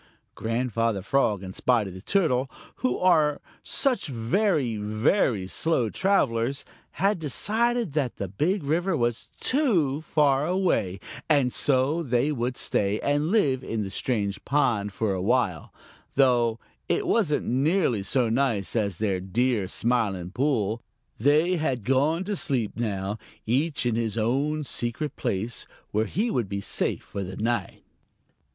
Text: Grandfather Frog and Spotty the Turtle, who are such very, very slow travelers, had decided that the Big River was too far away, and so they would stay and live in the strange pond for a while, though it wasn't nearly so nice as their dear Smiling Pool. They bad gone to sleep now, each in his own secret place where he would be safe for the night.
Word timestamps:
Grandfather 0.33 1.03
Frog 1.03 1.43
and 1.43 1.53
Spotty 1.53 1.91
the 1.91 2.01
Turtle, 2.01 2.49
who 2.77 2.97
are 2.97 3.39
such 3.61 4.07
very, 4.07 4.75
very 4.77 5.45
slow 5.45 5.91
travelers, 5.91 6.65
had 6.93 7.19
decided 7.19 7.93
that 7.93 8.15
the 8.15 8.27
Big 8.27 8.63
River 8.63 8.97
was 8.97 9.27
too 9.39 10.01
far 10.01 10.47
away, 10.47 10.99
and 11.29 11.53
so 11.53 12.01
they 12.01 12.31
would 12.31 12.57
stay 12.57 12.99
and 13.01 13.29
live 13.29 13.63
in 13.63 13.83
the 13.83 13.91
strange 13.91 14.43
pond 14.43 14.91
for 14.91 15.13
a 15.13 15.21
while, 15.21 15.71
though 16.15 16.59
it 16.89 17.05
wasn't 17.05 17.45
nearly 17.45 18.01
so 18.01 18.27
nice 18.27 18.75
as 18.75 18.97
their 18.97 19.19
dear 19.19 19.67
Smiling 19.67 20.31
Pool. 20.31 20.81
They 21.19 21.57
bad 21.57 21.83
gone 21.85 22.23
to 22.23 22.35
sleep 22.35 22.71
now, 22.75 23.19
each 23.45 23.85
in 23.85 23.93
his 23.93 24.17
own 24.17 24.63
secret 24.63 25.15
place 25.15 25.67
where 25.91 26.05
he 26.05 26.31
would 26.31 26.49
be 26.49 26.59
safe 26.61 27.03
for 27.03 27.23
the 27.23 27.37
night. 27.37 27.83